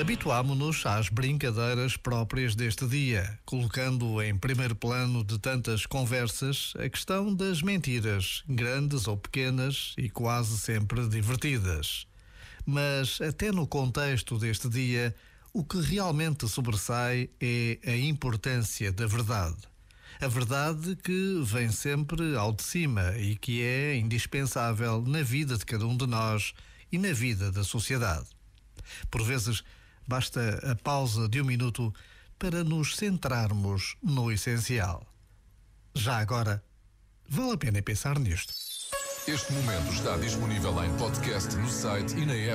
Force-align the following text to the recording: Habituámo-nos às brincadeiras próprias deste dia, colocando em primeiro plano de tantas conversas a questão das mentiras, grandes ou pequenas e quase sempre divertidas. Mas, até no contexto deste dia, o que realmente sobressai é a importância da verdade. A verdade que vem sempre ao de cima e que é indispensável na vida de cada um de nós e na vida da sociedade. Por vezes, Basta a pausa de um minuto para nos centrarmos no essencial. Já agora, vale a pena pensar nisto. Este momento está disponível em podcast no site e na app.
Habituámo-nos 0.00 0.84
às 0.86 1.08
brincadeiras 1.08 1.96
próprias 1.96 2.56
deste 2.56 2.86
dia, 2.88 3.38
colocando 3.44 4.20
em 4.22 4.36
primeiro 4.36 4.74
plano 4.74 5.22
de 5.22 5.38
tantas 5.38 5.86
conversas 5.86 6.72
a 6.76 6.88
questão 6.88 7.32
das 7.32 7.62
mentiras, 7.62 8.42
grandes 8.48 9.06
ou 9.06 9.16
pequenas 9.16 9.94
e 9.96 10.08
quase 10.08 10.58
sempre 10.58 11.06
divertidas. 11.06 12.06
Mas, 12.64 13.20
até 13.20 13.52
no 13.52 13.66
contexto 13.66 14.38
deste 14.38 14.68
dia, 14.68 15.14
o 15.52 15.62
que 15.62 15.80
realmente 15.80 16.48
sobressai 16.48 17.28
é 17.40 17.78
a 17.86 17.96
importância 17.96 18.90
da 18.90 19.06
verdade. 19.06 19.58
A 20.20 20.26
verdade 20.26 20.96
que 20.96 21.40
vem 21.44 21.70
sempre 21.70 22.34
ao 22.34 22.52
de 22.52 22.62
cima 22.62 23.16
e 23.18 23.36
que 23.36 23.62
é 23.62 23.96
indispensável 23.96 25.02
na 25.06 25.22
vida 25.22 25.56
de 25.58 25.66
cada 25.66 25.86
um 25.86 25.96
de 25.96 26.06
nós 26.06 26.54
e 26.90 26.98
na 26.98 27.12
vida 27.12 27.52
da 27.52 27.62
sociedade. 27.62 28.26
Por 29.10 29.22
vezes, 29.22 29.62
Basta 30.06 30.40
a 30.70 30.74
pausa 30.74 31.28
de 31.28 31.40
um 31.40 31.44
minuto 31.44 31.92
para 32.38 32.64
nos 32.64 32.96
centrarmos 32.96 33.96
no 34.02 34.30
essencial. 34.32 35.06
Já 35.94 36.18
agora, 36.18 36.62
vale 37.28 37.52
a 37.52 37.56
pena 37.56 37.82
pensar 37.82 38.18
nisto. 38.18 38.52
Este 39.28 39.52
momento 39.52 39.92
está 39.92 40.16
disponível 40.16 40.82
em 40.84 40.92
podcast 40.96 41.54
no 41.56 41.68
site 41.68 42.14
e 42.16 42.26
na 42.26 42.34
app. 42.34 42.50